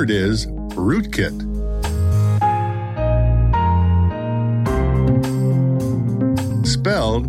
Word 0.00 0.10
is 0.10 0.46
rootkit. 0.46 1.36
Spelled 6.66 7.28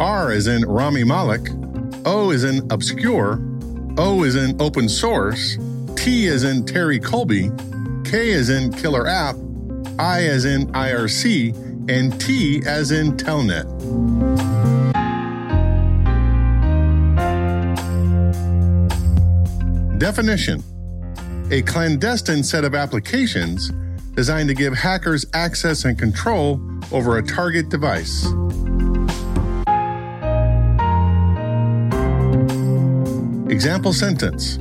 R 0.00 0.32
is 0.32 0.46
in 0.46 0.64
Rami 0.64 1.04
Malek, 1.04 1.50
O 2.06 2.30
is 2.30 2.42
in 2.42 2.66
obscure, 2.72 3.38
O 3.98 4.22
is 4.22 4.34
in 4.34 4.58
open 4.62 4.88
source, 4.88 5.58
T 5.96 6.24
is 6.24 6.42
in 6.42 6.64
Terry 6.64 6.98
Colby, 6.98 7.50
K 8.06 8.30
is 8.30 8.48
in 8.48 8.72
killer 8.72 9.06
app, 9.06 9.36
I 9.98 10.24
as 10.24 10.46
in 10.46 10.68
IRC, 10.68 11.90
and 11.90 12.18
T 12.18 12.62
as 12.64 12.92
in 12.92 13.18
Telnet. 13.18 13.66
Definition 19.98 20.62
a 21.50 21.62
clandestine 21.62 22.42
set 22.42 22.64
of 22.64 22.74
applications 22.74 23.70
designed 24.14 24.48
to 24.48 24.54
give 24.54 24.74
hackers 24.74 25.24
access 25.32 25.84
and 25.84 25.96
control 25.96 26.60
over 26.90 27.18
a 27.18 27.22
target 27.22 27.68
device. 27.68 28.26
Example 33.48 33.92
sentence 33.92 34.58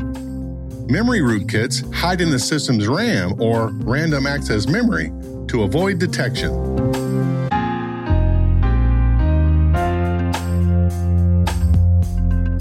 Memory 0.88 1.22
rootkits 1.22 1.92
hide 1.92 2.22
in 2.22 2.30
the 2.30 2.38
system's 2.38 2.88
RAM 2.88 3.42
or 3.42 3.70
random 3.84 4.28
access 4.28 4.68
memory 4.68 5.12
to 5.48 5.64
avoid 5.64 5.98
detection. 5.98 6.52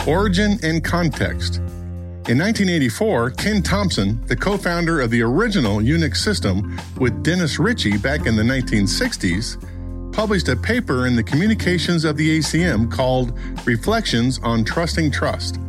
Origin 0.08 0.58
and 0.62 0.82
context. 0.82 1.60
In 2.26 2.38
1984, 2.38 3.32
Ken 3.32 3.62
Thompson, 3.62 4.18
the 4.28 4.34
co 4.34 4.56
founder 4.56 5.02
of 5.02 5.10
the 5.10 5.20
original 5.20 5.80
Unix 5.80 6.16
system 6.16 6.80
with 6.96 7.22
Dennis 7.22 7.58
Ritchie 7.58 7.98
back 7.98 8.24
in 8.24 8.34
the 8.34 8.42
1960s, 8.42 9.60
published 10.10 10.48
a 10.48 10.56
paper 10.56 11.06
in 11.06 11.16
the 11.16 11.22
Communications 11.22 12.06
of 12.06 12.16
the 12.16 12.38
ACM 12.38 12.90
called 12.90 13.38
Reflections 13.66 14.40
on 14.42 14.64
Trusting 14.64 15.10
Trust. 15.10 15.60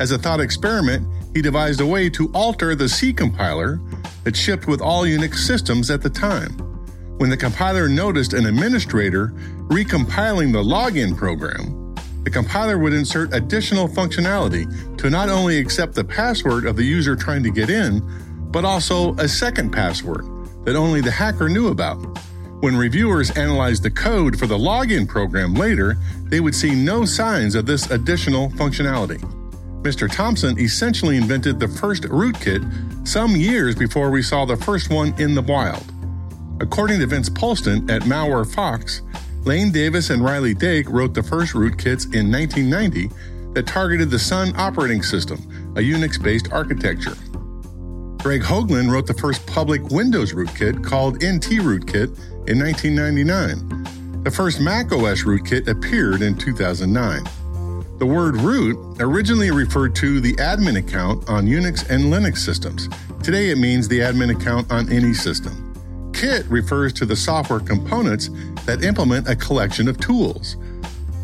As 0.00 0.12
a 0.12 0.18
thought 0.18 0.40
experiment, 0.40 1.06
he 1.34 1.42
devised 1.42 1.82
a 1.82 1.86
way 1.86 2.08
to 2.08 2.32
alter 2.32 2.74
the 2.74 2.88
C 2.88 3.12
compiler 3.12 3.78
that 4.24 4.34
shipped 4.34 4.66
with 4.66 4.80
all 4.80 5.02
Unix 5.02 5.34
systems 5.34 5.90
at 5.90 6.00
the 6.00 6.08
time. 6.08 6.52
When 7.18 7.28
the 7.28 7.36
compiler 7.36 7.86
noticed 7.86 8.32
an 8.32 8.46
administrator 8.46 9.34
recompiling 9.68 10.54
the 10.54 10.62
login 10.62 11.14
program, 11.14 11.81
the 12.22 12.30
compiler 12.30 12.78
would 12.78 12.92
insert 12.92 13.34
additional 13.34 13.88
functionality 13.88 14.66
to 14.98 15.10
not 15.10 15.28
only 15.28 15.58
accept 15.58 15.94
the 15.94 16.04
password 16.04 16.66
of 16.66 16.76
the 16.76 16.84
user 16.84 17.16
trying 17.16 17.42
to 17.42 17.50
get 17.50 17.68
in, 17.68 18.00
but 18.50 18.64
also 18.64 19.14
a 19.14 19.28
second 19.28 19.70
password 19.70 20.24
that 20.64 20.76
only 20.76 21.00
the 21.00 21.10
hacker 21.10 21.48
knew 21.48 21.68
about. 21.68 21.96
When 22.60 22.76
reviewers 22.76 23.32
analyzed 23.32 23.82
the 23.82 23.90
code 23.90 24.38
for 24.38 24.46
the 24.46 24.56
login 24.56 25.08
program 25.08 25.54
later, 25.54 25.96
they 26.26 26.38
would 26.38 26.54
see 26.54 26.76
no 26.76 27.04
signs 27.04 27.56
of 27.56 27.66
this 27.66 27.90
additional 27.90 28.50
functionality. 28.50 29.20
Mr. 29.82 30.08
Thompson 30.08 30.56
essentially 30.60 31.16
invented 31.16 31.58
the 31.58 31.66
first 31.66 32.04
rootkit 32.04 32.62
some 33.06 33.34
years 33.34 33.74
before 33.74 34.12
we 34.12 34.22
saw 34.22 34.44
the 34.44 34.56
first 34.56 34.90
one 34.90 35.12
in 35.20 35.34
the 35.34 35.42
wild. 35.42 35.84
According 36.60 37.00
to 37.00 37.06
Vince 37.08 37.28
Polston 37.28 37.90
at 37.90 38.02
Malware 38.02 38.46
Fox, 38.54 39.02
Lane 39.44 39.72
Davis 39.72 40.10
and 40.10 40.22
Riley 40.22 40.54
Dake 40.54 40.88
wrote 40.88 41.14
the 41.14 41.22
first 41.22 41.54
rootkits 41.54 42.14
in 42.14 42.30
1990 42.30 43.10
that 43.54 43.66
targeted 43.66 44.08
the 44.08 44.18
Sun 44.18 44.54
operating 44.56 45.02
system, 45.02 45.38
a 45.76 45.80
Unix 45.80 46.22
based 46.22 46.52
architecture. 46.52 47.16
Greg 48.22 48.42
Hoglund 48.42 48.92
wrote 48.92 49.08
the 49.08 49.14
first 49.14 49.44
public 49.48 49.82
Windows 49.90 50.32
rootkit 50.32 50.84
called 50.84 51.16
NT 51.16 51.58
Rootkit 51.58 52.16
in 52.46 52.60
1999. 52.60 54.22
The 54.22 54.30
first 54.30 54.60
Mac 54.60 54.92
OS 54.92 55.24
rootkit 55.24 55.66
appeared 55.66 56.22
in 56.22 56.38
2009. 56.38 57.24
The 57.98 58.06
word 58.06 58.36
root 58.36 58.78
originally 59.00 59.50
referred 59.50 59.96
to 59.96 60.20
the 60.20 60.34
admin 60.34 60.78
account 60.78 61.28
on 61.28 61.46
Unix 61.46 61.90
and 61.90 62.04
Linux 62.04 62.38
systems. 62.38 62.88
Today 63.24 63.50
it 63.50 63.58
means 63.58 63.88
the 63.88 63.98
admin 63.98 64.30
account 64.34 64.70
on 64.70 64.90
any 64.92 65.14
system. 65.14 65.61
Kit 66.22 66.46
refers 66.46 66.92
to 66.92 67.04
the 67.04 67.16
software 67.16 67.58
components 67.58 68.30
that 68.64 68.84
implement 68.84 69.28
a 69.28 69.34
collection 69.34 69.88
of 69.88 69.98
tools. 69.98 70.56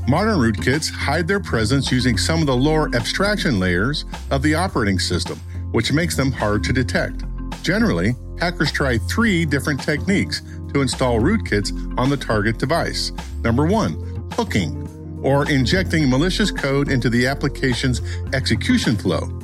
Modern 0.08 0.40
rootkits 0.40 0.90
hide 0.90 1.28
their 1.28 1.38
presence 1.38 1.92
using 1.92 2.18
some 2.18 2.40
of 2.40 2.48
the 2.48 2.56
lower 2.56 2.92
abstraction 2.96 3.60
layers 3.60 4.06
of 4.32 4.42
the 4.42 4.56
operating 4.56 4.98
system, 4.98 5.38
which 5.70 5.92
makes 5.92 6.16
them 6.16 6.32
hard 6.32 6.64
to 6.64 6.72
detect. 6.72 7.22
Generally, 7.62 8.16
hackers 8.40 8.72
try 8.72 8.98
three 8.98 9.44
different 9.44 9.80
techniques 9.80 10.42
to 10.74 10.80
install 10.80 11.20
rootkits 11.20 11.70
on 11.96 12.10
the 12.10 12.16
target 12.16 12.58
device. 12.58 13.12
Number 13.44 13.66
one, 13.66 14.28
hooking, 14.32 15.20
or 15.22 15.48
injecting 15.48 16.10
malicious 16.10 16.50
code 16.50 16.90
into 16.90 17.08
the 17.08 17.24
application's 17.24 18.02
execution 18.32 18.96
flow. 18.96 19.37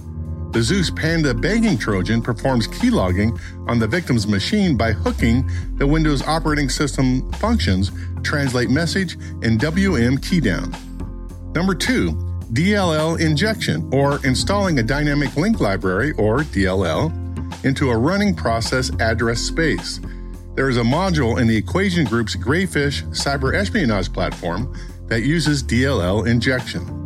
The 0.55 0.63
Zeus 0.63 0.89
Panda 0.89 1.35
banking 1.35 1.77
Trojan 1.77 2.23
performs 2.23 2.69
keylogging 2.69 3.37
on 3.69 3.81
the 3.81 3.89
victim's 3.89 4.29
machine 4.29 4.77
by 4.77 4.93
hooking 4.93 5.51
the 5.79 5.87
Windows 5.87 6.23
operating 6.23 6.69
system 6.69 7.29
functions 7.33 7.91
translate 8.23 8.71
message 8.71 9.15
and 9.43 9.59
WM 9.59 10.17
keydown. 10.17 10.73
Number 11.57 11.75
two, 11.75 12.13
DLL 12.53 13.19
injection, 13.19 13.93
or 13.93 14.25
installing 14.25 14.79
a 14.79 14.83
dynamic 14.85 15.37
link 15.37 15.59
library, 15.59 16.13
or 16.13 16.39
DLL, 16.39 17.13
into 17.65 17.91
a 17.91 17.99
running 17.99 18.33
process 18.33 18.93
address 19.01 19.41
space. 19.41 19.99
There 20.55 20.69
is 20.69 20.77
a 20.77 20.83
module 20.83 21.41
in 21.41 21.49
the 21.49 21.57
Equation 21.57 22.05
Group's 22.05 22.37
Grayfish 22.37 23.03
cyber 23.11 23.57
espionage 23.57 24.13
platform 24.13 24.73
that 25.09 25.25
uses 25.25 25.65
DLL 25.65 26.29
injection. 26.29 27.04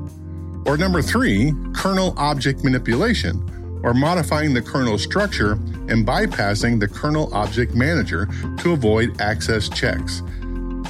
Or 0.69 0.76
number 0.76 1.00
three, 1.00 1.55
kernel 1.73 2.12
object 2.19 2.62
manipulation, 2.62 3.81
or 3.82 3.94
modifying 3.94 4.53
the 4.53 4.61
kernel 4.61 4.99
structure 4.99 5.53
and 5.53 6.06
bypassing 6.06 6.79
the 6.79 6.87
kernel 6.87 7.32
object 7.35 7.75
manager 7.75 8.29
to 8.59 8.73
avoid 8.73 9.19
access 9.19 9.70
checks. 9.70 10.20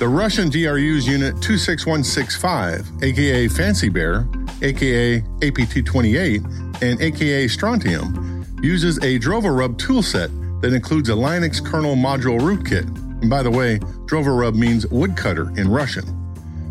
The 0.01 0.09
Russian 0.09 0.51
GRU's 0.51 1.07
Unit 1.07 1.41
26165, 1.41 3.05
aka 3.05 3.47
Fancy 3.47 3.89
Bear, 3.89 4.27
aka 4.63 5.21
APT28, 5.21 6.83
and 6.83 7.01
aka 7.01 7.47
Strontium, 7.47 8.45
uses 8.61 8.99
a 8.99 9.21
Drovorub 9.21 9.77
toolset 9.77 10.61
that 10.61 10.73
includes 10.73 11.09
a 11.09 11.13
Linux 11.13 11.65
kernel 11.65 11.95
module 11.95 12.41
rootkit. 12.41 12.87
And 13.21 13.31
by 13.31 13.45
the 13.45 13.51
way, 13.51 13.79
Drovorub 14.07 14.57
means 14.57 14.89
woodcutter 14.89 15.57
in 15.57 15.69
Russian. 15.69 16.05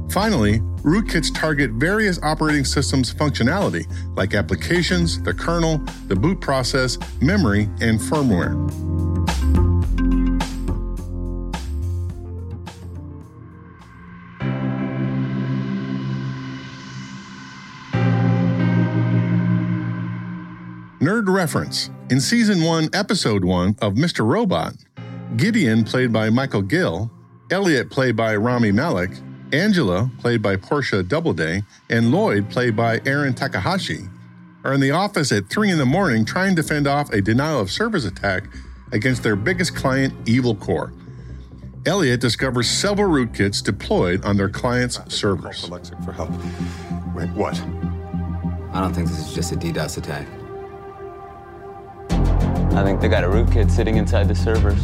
Finally, 0.09 0.61
rootkits 0.83 1.33
target 1.33 1.71
various 1.71 2.21
operating 2.23 2.65
systems 2.65 3.13
functionality 3.13 3.85
like 4.15 4.33
applications, 4.33 5.21
the 5.21 5.33
kernel, 5.33 5.77
the 6.07 6.15
boot 6.15 6.39
process, 6.41 6.97
memory, 7.21 7.63
and 7.81 7.99
firmware. 7.99 8.55
Nerd 20.99 21.29
reference. 21.29 21.89
In 22.09 22.19
season 22.19 22.63
1, 22.63 22.89
episode 22.93 23.45
1 23.45 23.77
of 23.81 23.93
Mr. 23.93 24.27
Robot, 24.27 24.73
Gideon, 25.35 25.83
played 25.83 26.11
by 26.11 26.29
Michael 26.29 26.61
Gill, 26.61 27.11
Elliot, 27.49 27.89
played 27.89 28.15
by 28.15 28.35
Rami 28.35 28.71
Malek, 28.71 29.11
Angela, 29.53 30.09
played 30.19 30.41
by 30.41 30.55
Portia 30.55 31.03
Doubleday, 31.03 31.63
and 31.89 32.11
Lloyd, 32.11 32.49
played 32.49 32.75
by 32.75 33.01
Aaron 33.05 33.33
Takahashi, 33.33 34.09
are 34.63 34.73
in 34.73 34.81
the 34.81 34.91
office 34.91 35.31
at 35.31 35.49
3 35.49 35.71
in 35.71 35.77
the 35.77 35.85
morning 35.85 36.25
trying 36.25 36.55
to 36.55 36.63
fend 36.63 36.87
off 36.87 37.11
a 37.11 37.21
denial 37.21 37.59
of 37.59 37.71
service 37.71 38.05
attack 38.05 38.43
against 38.91 39.23
their 39.23 39.35
biggest 39.35 39.75
client, 39.75 40.13
Evil 40.27 40.55
Corp. 40.55 40.93
Elliot 41.85 42.19
discovers 42.19 42.69
several 42.69 43.09
rootkits 43.09 43.63
deployed 43.63 44.25
on 44.25 44.35
their 44.35 44.49
client's 44.49 44.99
servers. 45.13 45.63
Alexa 45.63 45.95
for 46.03 46.11
help. 46.11 46.29
Wait, 47.15 47.29
what? 47.29 47.57
I 48.73 48.81
don't 48.81 48.93
think 48.93 49.07
this 49.07 49.19
is 49.19 49.33
just 49.33 49.53
a 49.53 49.55
DDoS 49.55 49.97
attack. 49.97 50.27
I 52.73 52.83
think 52.83 52.99
they 52.99 53.07
got 53.07 53.23
a 53.23 53.27
rootkit 53.27 53.71
sitting 53.71 53.95
inside 53.95 54.27
the 54.27 54.35
servers. 54.35 54.81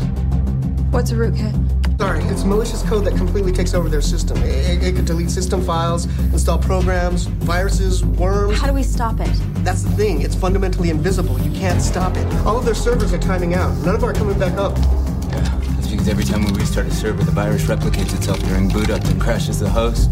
What's 0.91 1.11
a 1.11 1.15
rootkit? 1.15 1.72
Sorry, 1.97 2.23
it's 2.25 2.43
malicious 2.43 2.81
code 2.83 3.05
that 3.05 3.15
completely 3.15 3.51
takes 3.51 3.73
over 3.73 3.87
their 3.87 4.01
system. 4.01 4.37
It, 4.43 4.83
it, 4.83 4.95
could 4.95 5.05
delete 5.05 5.29
system 5.29 5.63
files, 5.63 6.05
install 6.33 6.57
programs, 6.57 7.25
viruses, 7.25 8.03
worms. 8.03 8.59
How 8.59 8.67
do 8.67 8.73
we 8.73 8.83
stop 8.83 9.19
it? 9.19 9.31
That's 9.63 9.83
the 9.83 9.91
thing. 9.91 10.21
It's 10.21 10.35
fundamentally 10.35 10.89
invisible. 10.89 11.39
You 11.39 11.51
can't 11.51 11.81
stop 11.81 12.17
it. 12.17 12.25
All 12.45 12.57
of 12.57 12.65
their 12.65 12.75
servers 12.75 13.13
are 13.13 13.19
timing 13.19 13.53
out. 13.53 13.75
None 13.85 13.95
of 13.95 14.01
them 14.01 14.09
are 14.09 14.13
coming 14.13 14.37
back 14.37 14.57
up. 14.57 14.77
Yeah, 14.77 15.59
that's 15.75 15.87
because 15.87 16.07
every 16.07 16.25
time 16.25 16.43
we 16.45 16.51
restart 16.53 16.87
a 16.87 16.91
server, 16.91 17.23
the 17.23 17.31
virus 17.31 17.63
replicates 17.65 18.15
itself 18.15 18.39
during 18.39 18.69
boot 18.69 18.89
up 18.89 19.03
and 19.05 19.21
crashes 19.21 19.59
the 19.59 19.69
host. 19.69 20.11